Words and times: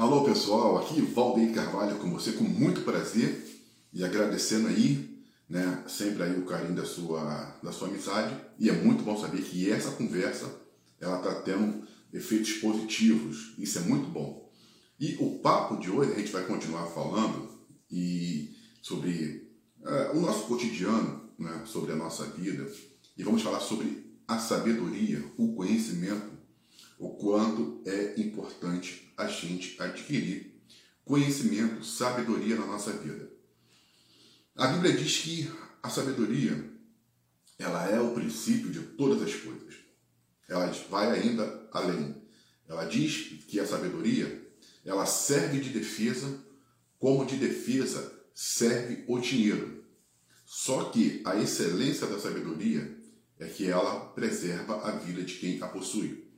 Alô 0.00 0.24
pessoal, 0.24 0.78
aqui 0.78 0.98
Valdeir 1.02 1.52
Carvalho 1.52 1.98
com 1.98 2.10
você 2.10 2.32
com 2.32 2.44
muito 2.44 2.80
prazer 2.80 3.62
e 3.92 4.02
agradecendo 4.02 4.68
aí, 4.68 5.22
né, 5.46 5.84
sempre 5.86 6.22
aí 6.22 6.40
o 6.40 6.46
carinho 6.46 6.74
da 6.74 6.86
sua, 6.86 7.54
da 7.62 7.70
sua 7.70 7.88
amizade. 7.88 8.34
E 8.58 8.70
é 8.70 8.72
muito 8.72 9.04
bom 9.04 9.14
saber 9.14 9.42
que 9.42 9.70
essa 9.70 9.90
conversa 9.90 10.58
ela 10.98 11.18
está 11.18 11.42
tendo 11.42 11.86
efeitos 12.14 12.54
positivos, 12.54 13.52
isso 13.58 13.78
é 13.78 13.82
muito 13.82 14.08
bom. 14.08 14.50
E 14.98 15.18
o 15.20 15.38
papo 15.40 15.76
de 15.76 15.90
hoje 15.90 16.12
a 16.12 16.18
gente 16.18 16.32
vai 16.32 16.46
continuar 16.46 16.86
falando 16.86 17.50
e 17.90 18.56
sobre 18.80 19.52
é, 19.84 20.12
o 20.14 20.20
nosso 20.20 20.46
cotidiano, 20.46 21.28
né, 21.38 21.64
sobre 21.66 21.92
a 21.92 21.96
nossa 21.96 22.24
vida. 22.24 22.66
E 23.18 23.22
vamos 23.22 23.42
falar 23.42 23.60
sobre 23.60 24.18
a 24.26 24.38
sabedoria, 24.38 25.22
o 25.36 25.52
conhecimento, 25.54 26.39
o 27.00 27.16
quanto 27.16 27.82
é 27.86 28.20
importante 28.20 29.10
a 29.16 29.26
gente 29.26 29.80
adquirir 29.80 30.62
conhecimento, 31.02 31.82
sabedoria 31.82 32.56
na 32.56 32.66
nossa 32.66 32.92
vida. 32.92 33.32
A 34.54 34.66
Bíblia 34.66 34.92
diz 34.92 35.18
que 35.18 35.50
a 35.82 35.88
sabedoria 35.88 36.70
ela 37.58 37.90
é 37.90 37.98
o 37.98 38.12
princípio 38.12 38.70
de 38.70 38.80
todas 38.80 39.22
as 39.22 39.34
coisas. 39.34 39.76
Ela 40.46 40.66
vai 40.90 41.10
ainda 41.10 41.68
além. 41.72 42.22
Ela 42.68 42.84
diz 42.84 43.44
que 43.48 43.58
a 43.58 43.66
sabedoria 43.66 44.48
ela 44.84 45.06
serve 45.06 45.58
de 45.58 45.70
defesa, 45.70 46.44
como 46.98 47.24
de 47.24 47.36
defesa 47.36 48.12
serve 48.34 49.04
o 49.08 49.18
dinheiro. 49.18 49.84
Só 50.44 50.90
que 50.90 51.22
a 51.24 51.36
excelência 51.36 52.06
da 52.06 52.20
sabedoria 52.20 52.98
é 53.38 53.46
que 53.46 53.66
ela 53.66 54.00
preserva 54.10 54.86
a 54.86 54.90
vida 54.92 55.22
de 55.22 55.34
quem 55.38 55.62
a 55.62 55.66
possui. 55.66 56.29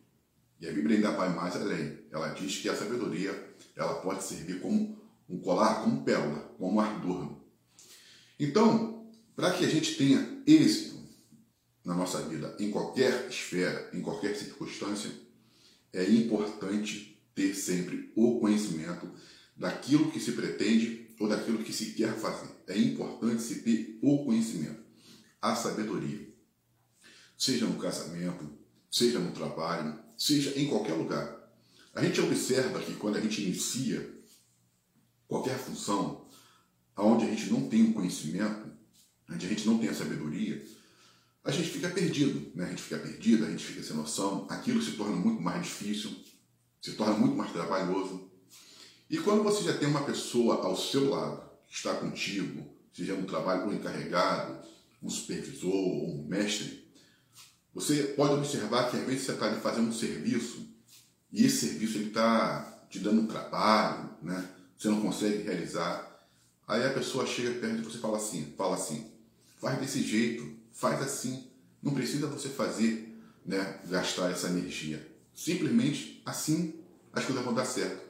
E 0.63 0.69
a 0.69 0.73
Bíblia 0.73 0.95
ainda 0.95 1.11
vai 1.11 1.29
mais 1.35 1.57
além. 1.57 1.99
Ela 2.13 2.29
diz 2.29 2.59
que 2.59 2.69
a 2.69 2.77
sabedoria 2.77 3.53
ela 3.75 3.95
pode 3.97 4.23
servir 4.23 4.61
como 4.61 4.97
um 5.29 5.41
colar, 5.41 5.83
como 5.83 6.05
pérola, 6.05 6.55
como 6.57 6.81
adorno. 6.81 7.45
Então, 8.39 9.11
para 9.35 9.51
que 9.51 9.65
a 9.65 9.69
gente 9.69 9.97
tenha 9.97 10.41
êxito 10.47 11.03
na 11.85 11.97
nossa 11.97 12.23
vida, 12.23 12.57
em 12.61 12.71
qualquer 12.71 13.27
esfera, 13.29 13.91
em 13.93 14.01
qualquer 14.01 14.37
circunstância, 14.37 15.11
é 15.93 16.09
importante 16.09 17.21
ter 17.35 17.55
sempre 17.55 18.13
o 18.15 18.39
conhecimento 18.39 19.11
daquilo 19.57 20.13
que 20.13 20.21
se 20.21 20.31
pretende 20.31 21.13
ou 21.19 21.29
daquilo 21.29 21.65
que 21.65 21.73
se 21.73 21.87
quer 21.87 22.15
fazer. 22.15 22.51
É 22.69 22.79
importante 22.79 23.43
se 23.43 23.63
ter 23.63 23.99
o 24.01 24.25
conhecimento, 24.25 24.81
a 25.41 25.57
sabedoria. 25.57 26.33
Seja 27.37 27.67
no 27.67 27.81
casamento, 27.81 28.49
seja 28.89 29.19
no 29.19 29.33
trabalho, 29.33 29.99
seja 30.23 30.57
em 30.57 30.69
qualquer 30.69 30.93
lugar. 30.93 31.37
A 31.93 32.05
gente 32.05 32.21
observa 32.21 32.81
que 32.81 32.95
quando 32.95 33.17
a 33.17 33.21
gente 33.21 33.43
inicia 33.43 34.09
qualquer 35.27 35.59
função, 35.59 36.29
aonde 36.95 37.25
a 37.25 37.29
gente 37.29 37.51
não 37.51 37.69
tem 37.69 37.91
o 37.91 37.93
conhecimento, 37.93 38.71
onde 39.29 39.45
a 39.45 39.49
gente 39.49 39.67
não 39.67 39.79
tem 39.79 39.89
a 39.89 39.95
sabedoria, 39.95 40.65
a 41.43 41.51
gente 41.51 41.71
fica 41.71 41.89
perdido, 41.89 42.53
né? 42.55 42.67
A 42.67 42.69
gente 42.69 42.83
fica 42.85 42.99
perdido, 42.99 43.45
a 43.45 43.51
gente 43.51 43.65
fica 43.65 43.83
sem 43.83 43.97
noção, 43.97 44.47
aquilo 44.49 44.81
se 44.81 44.93
torna 44.93 45.17
muito 45.17 45.43
mais 45.43 45.67
difícil, 45.67 46.15
se 46.81 46.93
torna 46.93 47.15
muito 47.15 47.35
mais 47.35 47.51
trabalhoso. 47.51 48.31
E 49.11 49.19
quando 49.19 49.43
você 49.43 49.65
já 49.65 49.77
tem 49.77 49.89
uma 49.89 50.05
pessoa 50.05 50.65
ao 50.65 50.77
seu 50.77 51.11
lado, 51.11 51.51
que 51.67 51.75
está 51.75 51.95
contigo, 51.95 52.65
seja 52.93 53.17
no 53.17 53.27
trabalho 53.27 53.69
um 53.69 53.75
encarregado, 53.75 54.65
um 55.03 55.11
supervisor 55.11 55.75
ou 55.75 56.21
um 56.21 56.29
mestre, 56.29 56.82
você 57.75 58.03
pode 58.17 58.35
observar 58.35 58.91
que 58.91 58.97
às 58.97 59.07
vezes 59.07 59.23
você 59.23 59.33
está 59.33 59.47
ali 59.47 59.61
fazendo 59.61 59.89
um 59.89 59.93
serviço 59.93 60.69
e 61.33 61.47
esse 61.47 61.69
serviço 61.69 61.99
está 61.99 62.87
te 62.91 62.99
dando 62.99 63.23
um 63.23 63.27
trabalho, 63.27 64.11
né? 64.23 64.47
Você 64.77 64.89
não 64.89 65.01
consegue 65.01 65.43
realizar. 65.43 66.27
Aí 66.69 66.85
a 66.85 66.93
pessoa 66.93 67.27
chega 67.27 67.59
perto 67.59 67.77
de 67.77 67.83
você 67.83 67.97
e 67.97 68.01
fala 68.01 68.19
assim, 68.19 68.53
fala 68.57 68.75
assim, 68.75 69.11
faz 69.59 69.79
desse 69.81 70.03
jeito, 70.03 70.55
faz 70.73 71.01
assim. 71.01 71.49
Não 71.83 71.95
precisa 71.95 72.27
você 72.27 72.49
fazer, 72.49 73.19
né, 73.45 73.81
gastar 73.89 74.31
essa 74.31 74.49
energia. 74.49 75.11
Simplesmente 75.35 76.23
assim 76.27 76.75
as 77.13 77.25
coisas 77.25 77.45
vão 77.45 77.55
dar 77.55 77.65
certo. 77.65 78.03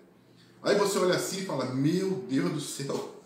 Aí 0.62 0.76
você 0.76 0.98
olha 0.98 1.14
assim 1.14 1.40
e 1.40 1.44
fala, 1.44 1.72
meu 1.72 2.24
Deus 2.28 2.52
do 2.52 2.60
céu, 2.60 3.22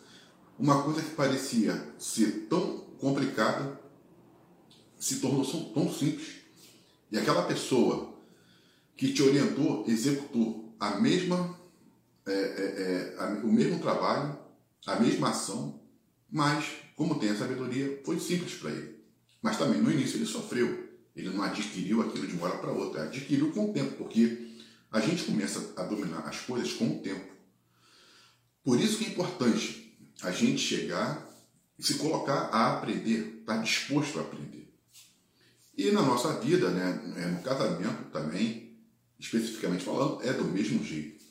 uma 0.59 0.83
coisa 0.83 1.03
que 1.03 1.11
parecia 1.11 1.95
ser 1.99 2.47
tão 2.49 2.79
complicada 2.99 3.79
se 4.99 5.21
tornou 5.21 5.45
tão 5.73 5.93
simples. 5.93 6.37
E 7.11 7.19
aquela 7.19 7.43
pessoa 7.43 8.15
que 8.97 9.13
te 9.13 9.23
orientou 9.23 9.85
executou 9.87 10.75
a 10.81 10.99
mesma, 10.99 11.59
é, 12.27 12.33
é, 12.33 12.37
é, 12.37 13.17
a, 13.19 13.27
o 13.45 13.53
mesmo 13.53 13.79
trabalho, 13.79 14.39
a 14.87 14.97
mesma 15.01 15.31
ação, 15.31 15.81
mas, 16.31 16.67
como 16.97 17.19
tem 17.19 17.31
a 17.31 17.37
sabedoria, 17.37 18.01
foi 18.05 18.19
simples 18.19 18.55
para 18.55 18.71
ele. 18.71 18.97
Mas 19.41 19.59
também 19.59 19.81
no 19.81 19.91
início 19.91 20.17
ele 20.17 20.27
sofreu. 20.27 20.87
Ele 21.15 21.31
não 21.31 21.43
adquiriu 21.43 22.03
aquilo 22.03 22.27
de 22.27 22.35
uma 22.35 22.47
hora 22.47 22.59
para 22.59 22.73
outra, 22.73 23.05
adquiriu 23.05 23.53
com 23.53 23.71
o 23.71 23.73
tempo, 23.73 23.97
porque 23.97 24.51
a 24.91 25.01
gente 25.01 25.25
começa 25.25 25.73
a 25.77 25.83
dominar 25.85 26.21
as 26.21 26.41
coisas 26.41 26.73
com 26.73 26.89
o 26.89 26.99
tempo. 27.01 27.33
Por 28.63 28.81
isso 28.81 28.99
que 28.99 29.05
é 29.05 29.09
importante 29.09 29.97
a 30.23 30.31
gente 30.31 30.59
chegar 30.59 31.27
e 31.79 31.83
se 31.83 31.95
colocar 31.95 32.49
a 32.53 32.77
aprender, 32.77 33.39
estar 33.41 33.57
tá 33.57 33.63
disposto 33.63 34.19
a 34.19 34.23
aprender. 34.23 34.69
E 35.77 35.91
na 35.91 36.01
nossa 36.01 36.41
vida, 36.41 36.71
né, 36.71 37.15
é, 37.17 37.27
no 37.27 37.43
casamento 37.43 38.11
também, 38.11 38.79
especificamente 39.19 39.85
falando, 39.85 40.23
é 40.23 40.33
do 40.33 40.45
mesmo 40.45 40.83
jeito. 40.83 41.25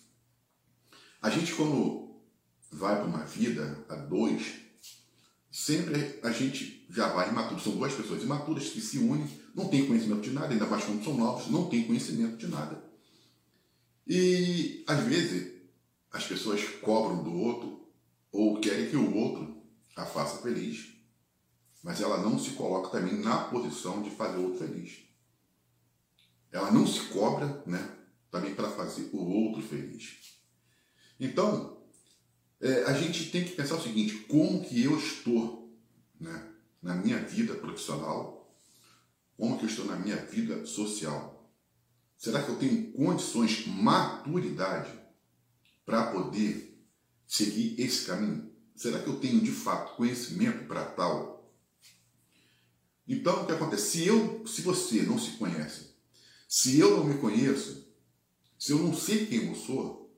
A 1.21 1.29
gente, 1.31 1.53
quando 1.53 2.21
vai 2.71 2.95
para 2.95 3.05
uma 3.05 3.25
vida 3.25 3.83
a 3.89 3.95
dois, 3.95 4.53
sempre 5.51 6.19
a 6.21 6.31
gente 6.31 6.85
já 6.89 7.07
vai 7.09 7.29
imaturo. 7.29 7.59
São 7.59 7.75
duas 7.75 7.93
pessoas 7.93 8.21
imaturas 8.21 8.69
que 8.69 8.81
se 8.81 8.99
unem, 8.99 9.27
não 9.55 9.67
têm 9.67 9.87
conhecimento 9.87 10.21
de 10.21 10.31
nada, 10.31 10.53
ainda 10.53 10.67
mais 10.67 10.83
quando 10.83 11.03
são 11.03 11.17
novos, 11.17 11.47
não 11.47 11.67
têm 11.67 11.87
conhecimento 11.87 12.37
de 12.37 12.47
nada. 12.47 12.83
E 14.07 14.83
às 14.85 14.99
vezes 15.05 15.53
as 16.11 16.27
pessoas 16.27 16.63
cobram 16.81 17.23
do 17.23 17.33
outro 17.33 17.89
ou 18.31 18.59
querem 18.59 18.89
que 18.89 18.95
o 18.95 19.15
outro 19.15 19.63
a 19.95 20.05
faça 20.05 20.41
feliz 20.41 20.94
mas 21.85 22.01
ela 22.01 22.17
não 22.17 22.39
se 22.39 22.53
coloca 22.53 22.89
também 22.89 23.19
na 23.19 23.43
posição 23.43 24.01
de 24.01 24.09
fazer 24.09 24.39
outro 24.39 24.57
feliz. 24.57 25.03
Ela 26.51 26.71
não 26.71 26.87
se 26.87 26.99
cobra, 27.09 27.61
né, 27.67 27.95
também 28.31 28.55
para 28.55 28.71
fazer 28.71 29.11
o 29.13 29.19
outro 29.19 29.61
feliz. 29.61 30.39
Então, 31.19 31.85
é, 32.59 32.85
a 32.85 32.93
gente 32.93 33.29
tem 33.29 33.43
que 33.43 33.51
pensar 33.51 33.75
o 33.75 33.83
seguinte: 33.83 34.15
como 34.27 34.65
que 34.65 34.83
eu 34.83 34.97
estou, 34.97 35.79
né, 36.19 36.49
na 36.81 36.95
minha 36.95 37.19
vida 37.19 37.53
profissional? 37.53 38.51
Como 39.37 39.59
que 39.59 39.65
eu 39.65 39.69
estou 39.69 39.85
na 39.85 39.95
minha 39.95 40.17
vida 40.17 40.65
social? 40.65 41.47
Será 42.17 42.41
que 42.41 42.49
eu 42.49 42.57
tenho 42.57 42.93
condições, 42.93 43.67
maturidade 43.67 44.91
para 45.85 46.07
poder 46.07 46.83
seguir 47.27 47.79
esse 47.79 48.07
caminho? 48.07 48.51
Será 48.75 48.97
que 48.97 49.07
eu 49.07 49.19
tenho 49.19 49.39
de 49.41 49.51
fato 49.51 49.95
conhecimento 49.97 50.65
para 50.67 50.83
tal? 50.83 51.34
Então, 53.07 53.43
o 53.43 53.45
que 53.45 53.51
acontece? 53.51 53.91
Se 53.91 54.07
eu, 54.07 54.45
se 54.47 54.61
você 54.61 55.03
não 55.03 55.19
se 55.19 55.31
conhece, 55.31 55.91
se 56.47 56.79
eu 56.79 56.97
não 56.97 57.03
me 57.03 57.17
conheço, 57.17 57.87
se 58.57 58.71
eu 58.71 58.79
não 58.79 58.95
sei 58.95 59.25
quem 59.25 59.47
eu 59.47 59.55
sou, 59.55 60.11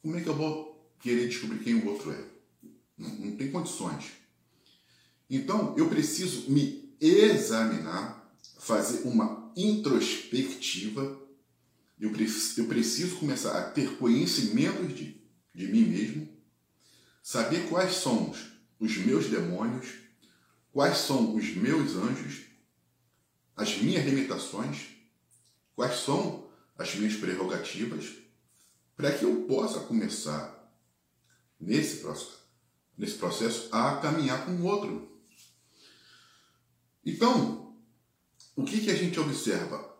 como 0.00 0.16
é 0.16 0.20
que 0.20 0.28
eu 0.28 0.36
vou 0.36 0.94
querer 1.00 1.28
descobrir 1.28 1.58
quem 1.58 1.74
o 1.74 1.86
outro 1.88 2.10
é? 2.10 2.24
Não, 2.96 3.08
não 3.08 3.36
tem 3.36 3.50
condições. 3.50 4.12
Então, 5.28 5.74
eu 5.76 5.88
preciso 5.88 6.50
me 6.50 6.94
examinar, 7.00 8.32
fazer 8.58 9.02
uma 9.06 9.52
introspectiva. 9.56 11.20
Eu 11.98 12.10
preciso, 12.10 12.60
eu 12.60 12.66
preciso 12.66 13.16
começar 13.16 13.58
a 13.58 13.70
ter 13.70 13.96
conhecimentos 13.96 14.96
de, 14.96 15.20
de 15.54 15.66
mim 15.66 15.82
mesmo, 15.82 16.28
saber 17.22 17.68
quais 17.68 17.94
são 17.96 18.34
os 18.78 18.96
meus 18.98 19.26
demônios, 19.26 19.88
quais 20.72 20.98
são 20.98 21.36
os 21.36 21.54
meus 21.54 21.94
anjos, 21.94 22.46
as 23.54 23.76
minhas 23.76 24.04
limitações, 24.04 24.88
quais 25.76 26.00
são 26.00 26.50
as 26.76 26.94
minhas 26.94 27.14
prerrogativas, 27.14 28.14
para 28.96 29.12
que 29.12 29.24
eu 29.24 29.44
possa 29.44 29.80
começar 29.80 30.58
nesse 31.60 31.98
processo, 31.98 32.38
nesse 32.96 33.14
processo 33.18 33.68
a 33.70 33.96
caminhar 34.00 34.46
com 34.46 34.52
o 34.52 34.64
outro. 34.64 35.20
Então, 37.04 37.76
o 38.56 38.64
que, 38.64 38.80
que 38.80 38.90
a 38.90 38.96
gente 38.96 39.18
observa? 39.20 39.90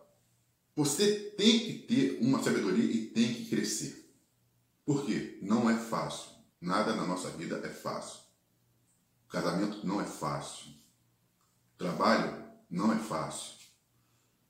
Você 0.75 1.31
tem 1.37 1.59
que 1.59 1.73
ter 1.73 2.17
uma 2.21 2.41
sabedoria 2.41 2.83
e 2.83 3.07
tem 3.07 3.33
que 3.33 3.45
crescer. 3.45 4.11
Por 4.85 5.05
quê? 5.05 5.37
Não 5.41 5.69
é 5.69 5.77
fácil. 5.77 6.31
Nada 6.59 6.95
na 6.95 7.05
nossa 7.05 7.29
vida 7.29 7.61
é 7.63 7.69
fácil. 7.69 8.22
Casamento 9.33 9.83
não 9.83 9.99
é 9.99 10.05
fácil. 10.05 10.67
Trabalho 11.75 12.45
não 12.69 12.93
é 12.93 12.99
fácil. 12.99 13.55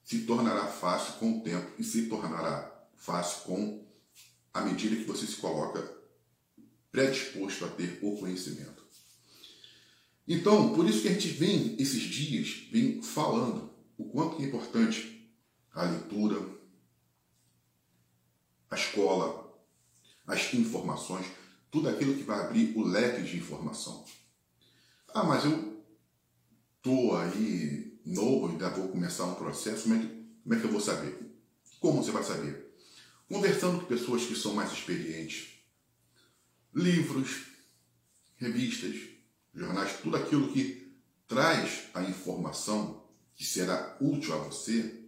Se 0.03 0.25
tornará 0.25 0.67
fácil 0.67 1.13
com 1.13 1.39
o 1.39 1.41
tempo 1.41 1.71
e 1.79 1.85
se 1.85 2.07
tornará 2.07 2.85
fácil 2.97 3.43
com 3.43 3.87
à 4.53 4.59
medida 4.59 4.97
que 4.97 5.05
você 5.05 5.25
se 5.25 5.37
coloca 5.37 5.81
predisposto 6.91 7.63
a 7.63 7.69
ter 7.69 7.97
o 8.01 8.17
conhecimento. 8.17 8.83
Então, 10.27 10.75
por 10.75 10.85
isso 10.85 11.01
que 11.01 11.07
a 11.07 11.13
gente 11.13 11.29
vem 11.29 11.81
esses 11.81 12.01
dias 12.01 12.67
vem 12.69 13.01
falando 13.01 13.73
o 13.97 14.03
quanto 14.09 14.41
é 14.41 14.45
importante 14.45 15.33
a 15.71 15.83
leitura, 15.83 16.45
a 18.69 18.75
escola, 18.75 19.49
as 20.27 20.53
informações, 20.53 21.25
tudo 21.71 21.87
aquilo 21.87 22.15
que 22.15 22.23
vai 22.23 22.41
abrir 22.41 22.77
o 22.77 22.83
leque 22.83 23.23
de 23.23 23.37
informação. 23.37 24.03
Ah, 25.13 25.23
mas 25.23 25.45
eu 25.45 25.85
tô 26.81 27.15
aí 27.15 27.99
novo, 28.03 28.47
ainda 28.47 28.69
vou 28.71 28.87
começar 28.87 29.25
um 29.25 29.35
processo, 29.35 29.83
como 29.83 29.95
é 29.95 29.99
que, 29.99 30.07
como 30.41 30.55
é 30.55 30.59
que 30.59 30.65
eu 30.65 30.71
vou 30.71 30.81
saber? 30.81 31.37
Como 31.79 32.03
você 32.03 32.09
vai 32.09 32.23
saber? 32.23 32.75
Conversando 33.29 33.79
com 33.79 33.85
pessoas 33.85 34.25
que 34.25 34.35
são 34.35 34.55
mais 34.55 34.71
experientes. 34.71 35.53
Livros, 36.73 37.45
revistas, 38.37 38.95
jornais, 39.53 39.99
tudo 40.01 40.17
aquilo 40.17 40.51
que 40.51 40.91
traz 41.27 41.83
a 41.93 42.01
informação 42.01 43.03
que 43.35 43.45
será 43.45 43.95
útil 44.01 44.33
a 44.33 44.37
você 44.37 44.99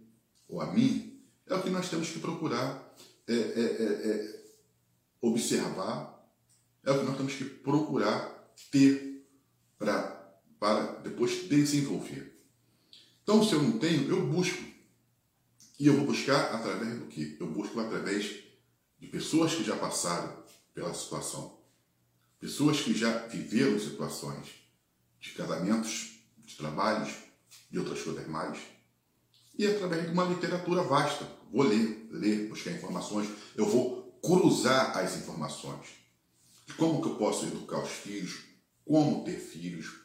ou 0.48 0.60
a 0.60 0.72
mim, 0.72 1.20
é 1.48 1.54
o 1.54 1.62
que 1.62 1.70
nós 1.70 1.90
temos 1.90 2.10
que 2.10 2.20
procurar 2.20 2.94
é, 3.26 3.34
é, 3.34 3.36
é, 3.36 4.10
é 4.10 4.44
observar, 5.20 6.30
é 6.84 6.92
o 6.92 7.00
que 7.00 7.04
nós 7.04 7.16
temos 7.16 7.34
que 7.34 7.44
procurar 7.44 8.54
ter 8.70 9.15
pra, 9.78 10.02
para 10.58 10.98
depois 11.00 11.48
desenvolver. 11.48 12.36
Então, 13.22 13.42
se 13.42 13.54
eu 13.54 13.62
não 13.62 13.78
tenho, 13.78 14.08
eu 14.08 14.26
busco. 14.26 14.62
E 15.78 15.86
eu 15.86 15.96
vou 15.96 16.06
buscar 16.06 16.54
através 16.54 16.98
do 16.98 17.06
quê? 17.06 17.36
Eu 17.38 17.48
busco 17.48 17.78
através 17.80 18.44
de 18.98 19.06
pessoas 19.08 19.54
que 19.54 19.64
já 19.64 19.76
passaram 19.76 20.44
pela 20.72 20.94
situação. 20.94 21.58
Pessoas 22.38 22.80
que 22.80 22.94
já 22.94 23.26
viveram 23.26 23.78
situações 23.78 24.48
de 25.20 25.32
casamentos, 25.32 26.20
de 26.38 26.56
trabalhos, 26.56 27.14
de 27.70 27.78
outras 27.78 28.00
coisas 28.02 28.26
mais. 28.28 28.58
E 29.58 29.66
através 29.66 30.04
de 30.04 30.12
uma 30.12 30.24
literatura 30.24 30.82
vasta. 30.82 31.26
Vou 31.50 31.62
ler, 31.62 32.08
ler, 32.10 32.48
buscar 32.48 32.70
informações. 32.70 33.28
Eu 33.54 33.66
vou 33.66 34.18
cruzar 34.22 34.96
as 34.96 35.16
informações. 35.16 35.88
De 36.66 36.74
como 36.74 37.00
que 37.00 37.08
eu 37.08 37.16
posso 37.16 37.46
educar 37.46 37.82
os 37.82 37.90
filhos, 37.90 38.45
como 38.86 39.24
ter 39.24 39.38
filhos, 39.38 40.00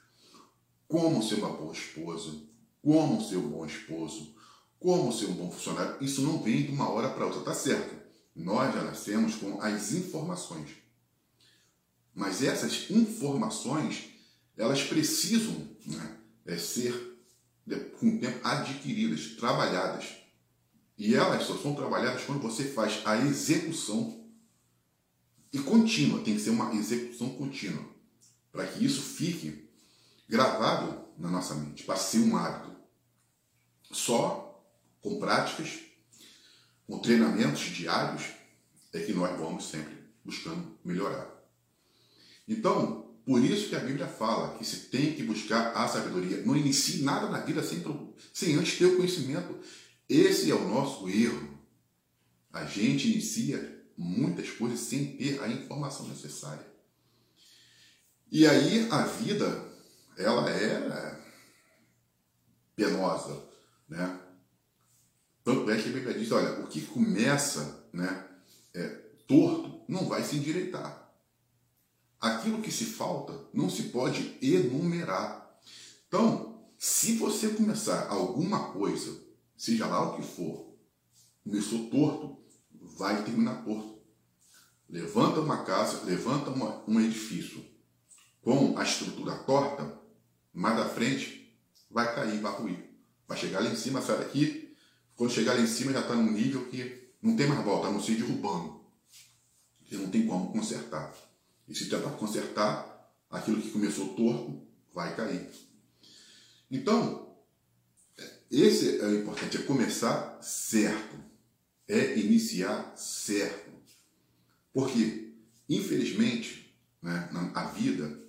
como 0.88 1.24
ser 1.24 1.36
uma 1.36 1.54
boa 1.54 1.72
esposa, 1.72 2.42
como 2.82 3.24
ser 3.24 3.38
um 3.38 3.48
bom 3.48 3.66
esposo, 3.66 4.36
como 4.80 5.14
ser 5.14 5.28
um 5.28 5.34
bom 5.34 5.52
funcionário. 5.52 6.04
Isso 6.04 6.24
não 6.24 6.42
vem 6.42 6.64
de 6.64 6.72
uma 6.72 6.90
hora 6.90 7.10
para 7.10 7.28
outra, 7.28 7.42
tá 7.42 7.54
certo? 7.54 7.96
Nós 8.36 8.74
já 8.74 8.84
nascemos 8.84 9.36
com 9.36 9.62
as 9.62 9.94
informações. 9.94 10.72
Mas 12.14 12.42
essas 12.42 12.90
informações, 12.90 14.10
elas 14.58 14.82
precisam 14.84 15.70
né, 15.86 16.18
é, 16.46 16.58
ser, 16.58 16.92
com 18.00 18.10
o 18.10 18.20
tempo, 18.20 18.40
adquiridas, 18.46 19.36
trabalhadas. 19.36 20.08
E 20.98 21.14
elas 21.14 21.44
só 21.44 21.56
são 21.58 21.76
trabalhadas 21.76 22.24
quando 22.24 22.42
você 22.42 22.66
faz 22.66 23.02
a 23.06 23.18
execução 23.18 24.26
e 25.54 25.60
contínua, 25.60 26.22
tem 26.22 26.36
que 26.36 26.42
ser 26.42 26.50
uma 26.50 26.74
execução 26.74 27.30
contínua, 27.32 27.84
para 28.52 28.68
que 28.68 28.84
isso 28.86 29.02
fique 29.02 29.70
gravado 30.28 31.06
na 31.18 31.30
nossa 31.30 31.56
mente, 31.56 31.84
para 31.84 31.96
ser 31.96 32.20
um 32.20 32.36
hábito. 32.36 32.76
Só 33.92 34.64
com 35.02 35.20
práticas, 35.20 35.80
com 36.88 37.00
treinamentos 37.00 37.62
diários, 37.62 38.24
é 38.94 39.00
que 39.00 39.14
nós 39.14 39.38
vamos 39.38 39.66
sempre 39.66 39.96
buscando 40.24 40.78
melhorar. 40.84 41.30
Então, 42.48 43.12
por 43.26 43.44
isso 43.44 43.70
que 43.70 43.76
a 43.76 43.80
Bíblia 43.80 44.08
fala 44.08 44.58
que 44.58 44.66
se 44.66 44.88
tem 44.88 45.14
que 45.14 45.24
buscar 45.24 45.74
a 45.76 45.88
sabedoria. 45.88 46.44
Não 46.46 46.56
inicie 46.56 47.04
nada 47.04 47.30
na 47.30 47.40
vida 47.40 47.64
sem, 47.64 47.84
sem 48.34 48.56
antes 48.56 48.78
ter 48.78 48.86
o 48.86 48.98
conhecimento. 48.98 49.60
Esse 50.10 50.52
é 50.52 50.56
o 50.56 50.68
nosso 50.68 51.08
erro. 51.08 51.58
A 52.52 52.66
gente 52.66 53.12
inicia 53.12 53.86
muitas 53.98 54.50
coisas 54.50 54.80
sem 54.80 55.16
ter 55.16 55.42
a 55.42 55.48
informação 55.48 56.08
necessária. 56.08 56.71
E 58.32 58.48
aí 58.48 58.88
a 58.90 59.02
vida, 59.04 59.62
ela 60.16 60.50
é 60.50 61.20
penosa, 62.74 63.44
né? 63.90 64.22
Tanto 65.44 65.70
é 65.70 65.76
que 65.76 65.90
a 65.90 65.92
Bíblia 65.92 66.18
diz, 66.18 66.32
olha, 66.32 66.62
o 66.62 66.68
que 66.68 66.80
começa 66.82 67.90
né, 67.92 68.30
é, 68.74 68.88
torto 69.28 69.84
não 69.86 70.08
vai 70.08 70.24
se 70.24 70.38
endireitar. 70.38 71.12
Aquilo 72.22 72.62
que 72.62 72.72
se 72.72 72.86
falta 72.86 73.34
não 73.54 73.70
se 73.70 73.84
pode 73.90 74.38
enumerar. 74.42 75.60
Então, 76.08 76.64
se 76.78 77.18
você 77.18 77.50
começar 77.50 78.08
alguma 78.08 78.72
coisa, 78.72 79.20
seja 79.58 79.88
lá 79.88 80.10
o 80.10 80.16
que 80.16 80.24
for, 80.24 80.74
começou 81.44 81.90
torto, 81.90 82.38
vai 82.98 83.26
terminar 83.26 83.66
torto. 83.66 84.00
Levanta 84.88 85.42
uma 85.42 85.66
casa, 85.66 86.06
levanta 86.06 86.50
uma, 86.52 86.82
um 86.88 87.00
edifício 87.02 87.72
com 88.42 88.78
a 88.78 88.84
estrutura 88.84 89.36
torta, 89.40 90.00
mais 90.54 90.80
à 90.80 90.90
frente 90.90 91.56
vai 91.90 92.14
cair, 92.16 92.40
vai 92.40 92.52
ruir. 92.54 92.92
Vai 93.28 93.38
chegar 93.38 93.62
lá 93.62 93.70
em 93.70 93.76
cima, 93.76 94.02
sai 94.02 94.18
daqui, 94.18 94.76
quando 95.16 95.32
chegar 95.32 95.54
lá 95.54 95.62
em 95.62 95.68
cima 95.68 95.94
já 95.94 96.02
está 96.02 96.16
num 96.16 96.32
nível 96.32 96.66
que 96.68 97.10
não 97.22 97.36
tem 97.36 97.48
mais 97.48 97.64
volta, 97.64 97.92
não 97.92 98.02
ser 98.02 98.16
derrubando. 98.16 98.82
Você 99.88 99.98
não 99.98 100.10
tem 100.10 100.26
como 100.26 100.52
consertar. 100.52 101.14
E 101.68 101.76
se 101.76 101.90
tentar 101.90 102.10
consertar, 102.12 102.92
aquilo 103.30 103.62
que 103.62 103.72
começou 103.72 104.16
torto 104.16 104.66
vai 104.94 105.16
cair. 105.16 105.48
Então, 106.70 107.36
esse 108.50 109.00
é 109.00 109.06
o 109.06 109.22
importante, 109.22 109.58
é 109.58 109.62
começar 109.62 110.42
certo. 110.42 111.16
É 111.88 112.18
iniciar 112.18 112.94
certo. 112.98 113.72
Porque, 114.74 115.34
infelizmente, 115.70 116.76
né, 117.02 117.30
a 117.54 117.66
vida, 117.66 118.20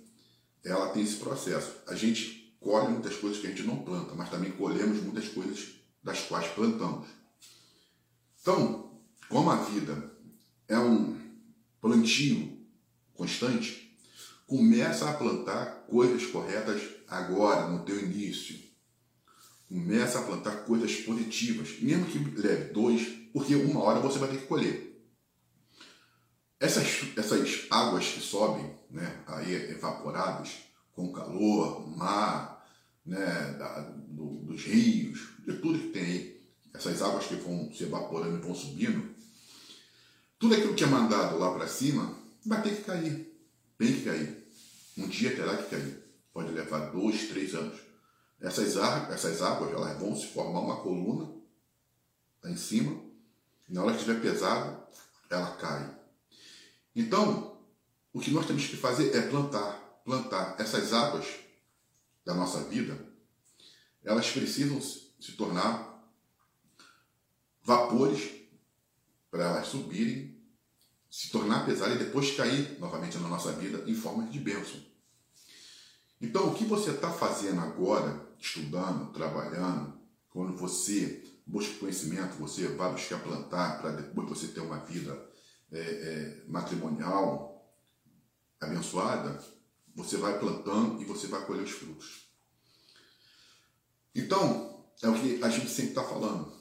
ela 0.63 0.89
tem 0.89 1.03
esse 1.03 1.17
processo. 1.17 1.71
A 1.87 1.95
gente 1.95 2.55
colhe 2.59 2.89
muitas 2.89 3.15
coisas 3.17 3.39
que 3.39 3.47
a 3.47 3.49
gente 3.49 3.63
não 3.63 3.83
planta, 3.83 4.15
mas 4.15 4.29
também 4.29 4.51
colhemos 4.51 5.01
muitas 5.03 5.27
coisas 5.27 5.73
das 6.01 6.21
quais 6.21 6.47
plantamos. 6.53 7.07
Então, 8.41 8.91
como 9.29 9.49
a 9.49 9.57
vida 9.57 10.11
é 10.67 10.77
um 10.77 11.17
plantio 11.81 12.57
constante, 13.13 13.97
começa 14.47 15.09
a 15.09 15.13
plantar 15.13 15.85
coisas 15.87 16.25
corretas 16.27 16.81
agora, 17.07 17.67
no 17.67 17.83
teu 17.85 17.99
início. 17.99 18.57
Começa 19.67 20.19
a 20.19 20.23
plantar 20.23 20.65
coisas 20.65 20.95
positivas, 20.97 21.79
mesmo 21.79 22.05
que 22.05 22.19
leve 22.19 22.73
dois, 22.73 23.07
porque 23.31 23.55
uma 23.55 23.81
hora 23.81 23.99
você 23.99 24.19
vai 24.19 24.29
ter 24.29 24.37
que 24.37 24.47
colher. 24.47 24.82
Essas, 26.63 26.87
essas 27.17 27.67
águas 27.69 28.07
que 28.07 28.21
sobem, 28.21 28.73
né, 28.89 29.21
aí 29.27 29.53
evaporadas, 29.71 30.59
com 30.93 31.11
calor, 31.11 31.85
mar, 31.97 32.65
né, 33.05 33.57
da, 33.59 33.81
do, 33.81 34.45
dos 34.45 34.63
rios, 34.63 35.33
de 35.45 35.57
tudo 35.57 35.77
que 35.77 35.89
tem 35.89 36.03
aí, 36.03 36.41
essas 36.73 37.01
águas 37.01 37.25
que 37.25 37.35
vão 37.35 37.69
se 37.73 37.83
evaporando 37.83 38.37
e 38.37 38.41
vão 38.41 38.55
subindo, 38.55 39.13
tudo 40.39 40.55
aquilo 40.55 40.73
que 40.73 40.85
é 40.85 40.87
mandado 40.87 41.37
lá 41.37 41.53
para 41.53 41.67
cima 41.67 42.17
vai 42.45 42.61
ter 42.61 42.77
que 42.77 42.83
cair. 42.83 43.37
Tem 43.77 43.93
que 43.95 44.05
cair. 44.05 44.47
Um 44.97 45.09
dia 45.09 45.35
terá 45.35 45.57
que 45.57 45.69
cair. 45.69 46.01
Pode 46.33 46.53
levar 46.53 46.91
dois, 46.91 47.27
três 47.27 47.53
anos. 47.53 47.77
Essas, 48.39 48.77
essas 49.11 49.41
águas 49.41 49.73
elas 49.73 49.99
vão 49.99 50.15
se 50.15 50.27
formar 50.27 50.61
uma 50.61 50.77
coluna 50.77 51.29
lá 52.41 52.49
em 52.49 52.55
cima. 52.55 53.01
E 53.67 53.73
na 53.73 53.83
hora 53.83 53.91
que 53.91 53.99
estiver 53.99 54.21
pesada, 54.21 54.81
ela 55.29 55.57
cai. 55.57 56.02
Então, 56.95 57.57
o 58.11 58.19
que 58.19 58.31
nós 58.31 58.45
temos 58.45 58.67
que 58.67 58.77
fazer 58.77 59.15
é 59.15 59.21
plantar. 59.21 59.81
Plantar 60.05 60.55
essas 60.59 60.93
águas 60.93 61.25
da 62.25 62.33
nossa 62.33 62.63
vida, 62.65 62.97
elas 64.03 64.29
precisam 64.29 64.81
se 64.81 65.31
tornar 65.33 66.03
vapores 67.61 68.31
para 69.31 69.43
elas 69.45 69.67
subirem 69.67 70.33
se 71.13 71.29
tornar 71.29 71.63
pesada 71.63 71.93
e 71.93 71.99
depois 71.99 72.35
cair 72.35 72.79
novamente 72.79 73.19
na 73.19 73.27
nossa 73.27 73.51
vida 73.51 73.83
em 73.85 73.93
forma 73.93 74.25
de 74.25 74.39
bênção. 74.39 74.83
Então, 76.19 76.49
o 76.49 76.55
que 76.55 76.65
você 76.65 76.89
está 76.89 77.11
fazendo 77.11 77.61
agora, 77.61 78.19
estudando, 78.39 79.13
trabalhando, 79.13 79.93
quando 80.31 80.57
você 80.57 81.23
busca 81.45 81.75
conhecimento, 81.75 82.39
você 82.39 82.67
vai 82.69 82.91
buscar 82.93 83.19
plantar 83.19 83.79
para 83.79 83.91
depois 83.91 84.27
você 84.27 84.47
ter 84.47 84.61
uma 84.61 84.79
vida 84.79 85.13
é, 85.73 85.79
é, 85.79 86.43
matrimonial 86.47 87.53
abençoada, 88.61 89.43
você 89.95 90.17
vai 90.17 90.39
plantando 90.39 91.01
e 91.01 91.05
você 91.05 91.27
vai 91.27 91.45
colher 91.45 91.63
os 91.63 91.71
frutos. 91.71 92.29
Então, 94.15 94.85
é 95.01 95.09
o 95.09 95.19
que 95.19 95.43
a 95.43 95.49
gente 95.49 95.69
sempre 95.69 95.89
está 95.89 96.03
falando. 96.03 96.53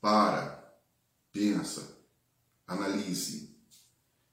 Para, 0.00 0.74
pensa, 1.32 1.98
analise, 2.66 3.54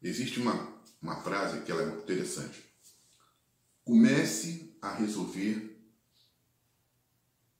existe 0.01 0.39
uma, 0.39 0.81
uma 1.01 1.21
frase 1.21 1.61
que 1.61 1.71
ela 1.71 1.81
é 1.81 1.85
muito 1.85 2.03
interessante. 2.03 2.63
Comece 3.83 4.75
a 4.81 4.93
resolver 4.93 5.73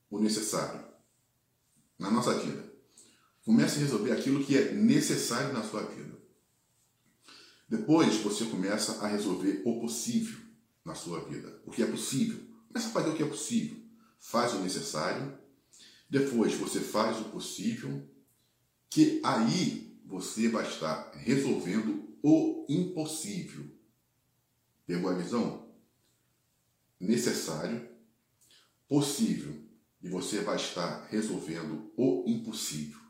o 0.10 0.20
necessário 0.20 0.84
na 2.00 2.10
nossa 2.10 2.38
vida. 2.39 2.72
Comece 3.43 3.77
a 3.77 3.82
resolver 3.82 4.13
aquilo 4.13 4.43
que 4.43 4.58
é 4.58 4.72
necessário 4.72 5.53
na 5.53 5.63
sua 5.63 5.84
vida. 5.84 6.12
Depois 7.74 8.18
você 8.18 8.46
começa 8.46 9.03
a 9.03 9.08
resolver 9.08 9.63
o 9.65 9.80
possível 9.80 10.38
na 10.86 10.94
sua 10.94 11.27
vida. 11.27 11.60
O 11.65 11.72
que 11.72 11.82
é 11.82 11.88
possível. 11.88 12.39
Começa 12.68 12.88
a 12.88 12.92
fazer 12.92 13.10
o 13.10 13.15
que 13.15 13.24
é 13.24 13.27
possível. 13.27 13.80
Faz 14.20 14.53
o 14.53 14.60
necessário. 14.60 15.36
Depois 16.08 16.53
você 16.53 16.80
faz 16.80 17.20
o 17.20 17.30
possível. 17.30 18.08
Que 18.92 19.20
aí 19.24 20.00
você 20.06 20.50
vai 20.50 20.70
estar 20.70 21.13
resolvendo 21.15 22.15
o 22.22 22.63
impossível. 22.70 23.65
Pegou 24.86 25.10
a 25.10 25.15
visão? 25.15 25.74
Necessário, 27.00 27.89
possível, 28.88 29.60
e 30.00 30.10
você 30.10 30.42
vai 30.42 30.58
estar 30.58 31.08
resolvendo 31.08 31.92
o 31.98 32.24
impossível. 32.27 33.02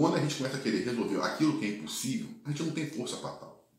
Quando 0.00 0.16
a 0.16 0.20
gente 0.20 0.36
começa 0.36 0.56
a 0.56 0.60
querer 0.60 0.82
resolver 0.82 1.20
aquilo 1.20 1.58
que 1.58 1.66
é 1.66 1.68
impossível, 1.76 2.30
a 2.46 2.48
gente 2.48 2.62
não 2.62 2.72
tem 2.72 2.88
força 2.88 3.18
para 3.18 3.36
tal. 3.36 3.70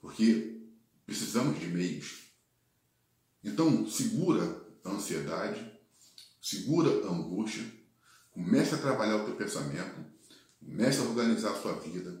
Porque 0.00 0.62
precisamos 1.06 1.60
de 1.60 1.68
meios. 1.68 2.24
Então, 3.44 3.88
segura 3.88 4.66
a 4.84 4.90
ansiedade, 4.90 5.64
segura 6.42 7.06
a 7.06 7.12
angústia, 7.12 7.64
comece 8.32 8.74
a 8.74 8.78
trabalhar 8.78 9.18
o 9.18 9.26
teu 9.26 9.36
pensamento, 9.36 10.04
comece 10.58 10.98
a 10.98 11.04
organizar 11.04 11.52
a 11.52 11.62
sua 11.62 11.74
vida, 11.74 12.20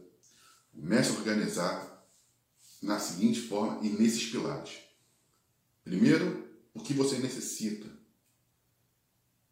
comece 0.72 1.10
a 1.10 1.18
organizar 1.18 2.08
na 2.80 3.00
seguinte 3.00 3.40
forma 3.40 3.84
e 3.84 3.88
nesses 3.88 4.30
pilares. 4.30 4.78
Primeiro, 5.82 6.48
o 6.72 6.80
que 6.80 6.94
você 6.94 7.18
necessita. 7.18 7.88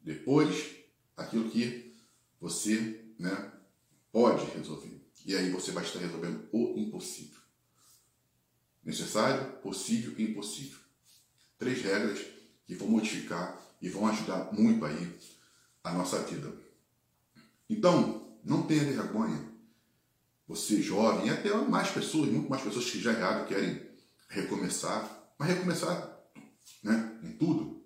Depois, 0.01 0.77
aquilo 1.17 1.51
que 1.51 1.97
você 2.41 3.03
né, 3.19 3.56
pode 4.17 4.47
resolver. 4.53 4.99
E 5.27 5.37
aí 5.37 5.51
você 5.51 5.73
vai 5.73 5.85
estar 5.85 5.99
resolvendo 5.99 6.49
o 6.51 6.79
impossível. 6.79 7.39
Necessário, 8.83 9.59
possível 9.59 10.15
e 10.17 10.23
impossível. 10.31 10.79
Três 11.59 11.83
regras 11.83 12.25
que 12.65 12.75
vão 12.75 12.89
modificar 12.89 13.61
e 13.83 13.91
vão 13.91 14.07
ajudar 14.07 14.51
muito 14.55 14.83
aí 14.87 15.15
a 15.85 15.93
nossa 15.93 16.21
vida. 16.21 16.51
Então, 17.69 18.39
não 18.43 18.63
tenha 18.63 18.85
vergonha. 18.85 19.53
Você 20.49 20.81
jovem, 20.81 21.27
e 21.27 21.31
até 21.31 21.55
mais 21.55 21.91
pessoas, 21.91 22.31
muito 22.31 22.49
mais 22.49 22.63
pessoas 22.63 22.89
que 22.89 22.99
já 22.99 23.13
erraram 23.13 23.47
querem 23.47 23.87
recomeçar, 24.31 25.35
mas 25.39 25.49
recomeçar 25.49 26.23
né, 26.83 27.21
em 27.23 27.33
tudo. 27.33 27.85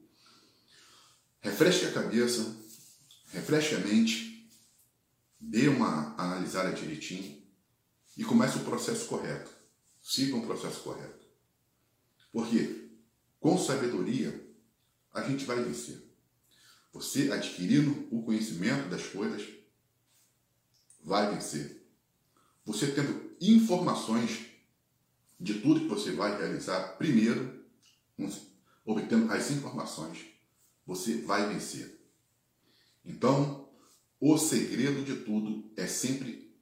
Refresque 1.41 1.87
a 1.87 1.93
cabeça, 1.93 2.57
refresque 3.33 3.75
a 3.75 3.81
mente, 3.81 4.30
dê 5.41 5.69
uma 5.69 6.15
analisada 6.21 6.73
direitinho 6.73 7.43
e 8.17 8.25
comece 8.25 8.59
o 8.59 8.65
processo 8.65 9.07
correto. 9.07 9.51
Siga 10.03 10.37
um 10.37 10.47
processo 10.47 10.81
correto. 10.83 11.27
Porque 12.31 12.91
com 13.39 13.57
sabedoria 13.57 14.49
a 15.13 15.23
gente 15.23 15.45
vai 15.45 15.63
vencer. 15.63 16.03
Você 16.93 17.33
adquirindo 17.33 18.09
o 18.11 18.23
conhecimento 18.23 18.89
das 18.89 19.07
coisas 19.07 19.49
vai 21.03 21.35
vencer. 21.35 21.87
Você 22.65 22.93
tendo 22.93 23.35
informações 23.41 24.47
de 25.39 25.61
tudo 25.61 25.81
que 25.81 25.89
você 25.89 26.13
vai 26.13 26.37
realizar, 26.37 26.97
primeiro, 26.99 27.65
obtendo 28.85 29.33
as 29.33 29.51
informações, 29.51 30.27
você 30.87 31.23
vai 31.23 31.49
vencer. 31.49 31.99
Então, 33.05 33.60
o 34.21 34.37
segredo 34.37 35.03
de 35.03 35.25
tudo 35.25 35.73
é 35.77 35.87
sempre 35.87 36.55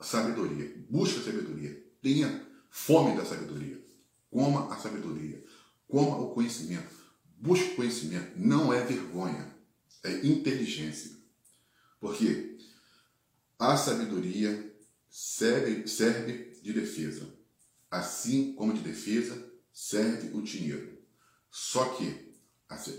sabedoria. 0.00 0.72
Busca 0.88 1.20
sabedoria. 1.20 1.84
Tenha 2.00 2.46
fome 2.70 3.16
da 3.16 3.24
sabedoria. 3.24 3.84
Coma 4.30 4.72
a 4.72 4.78
sabedoria. 4.78 5.44
Coma 5.88 6.16
o 6.18 6.32
conhecimento. 6.32 6.94
Busque 7.36 7.74
conhecimento. 7.74 8.32
Não 8.36 8.72
é 8.72 8.84
vergonha. 8.84 9.52
É 10.04 10.24
inteligência. 10.24 11.10
Porque 11.98 12.56
a 13.58 13.76
sabedoria 13.76 14.72
serve, 15.10 15.88
serve 15.88 16.60
de 16.62 16.72
defesa. 16.72 17.28
Assim 17.90 18.54
como 18.54 18.72
de 18.72 18.80
defesa 18.80 19.50
serve 19.72 20.30
o 20.36 20.40
dinheiro. 20.40 20.98
Só 21.50 21.84
que 21.96 22.30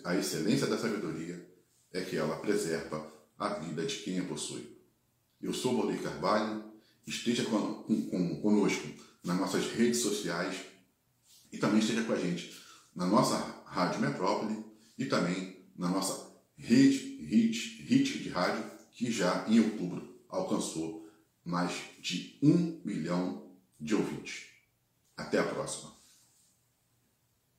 a 0.04 0.16
excelência 0.18 0.68
da 0.68 0.78
sabedoria 0.78 1.50
é 1.94 2.02
que 2.02 2.18
ela 2.18 2.36
preserva 2.38 3.21
a 3.42 3.50
vida 3.56 3.84
de 3.84 3.98
quem 3.98 4.20
a 4.20 4.24
possui. 4.24 4.78
Eu 5.42 5.52
sou 5.52 5.76
Valdir 5.76 6.04
Carvalho, 6.04 6.64
esteja 7.08 7.44
com, 7.46 7.84
com, 7.84 8.40
conosco 8.40 8.88
nas 9.24 9.36
nossas 9.40 9.66
redes 9.72 10.00
sociais 10.00 10.58
e 11.52 11.58
também 11.58 11.80
esteja 11.80 12.04
com 12.04 12.14
a 12.14 12.20
gente 12.20 12.56
na 12.96 13.08
nossa 13.08 13.36
Rádio 13.66 14.00
Metrópole 14.00 14.64
e 14.96 15.06
também 15.06 15.66
na 15.76 15.90
nossa 15.90 16.32
rede 16.56 17.16
Hit, 17.26 17.82
Hit 17.84 18.20
de 18.20 18.30
rádio, 18.30 18.64
que 18.92 19.12
já 19.12 19.48
em 19.48 19.60
outubro 19.60 20.24
alcançou 20.30 21.10
mais 21.44 21.74
de 22.00 22.38
um 22.44 22.80
milhão 22.86 23.52
de 23.80 23.96
ouvintes. 23.96 24.50
Até 25.18 25.40
a 25.40 25.44
próxima. 25.44 25.92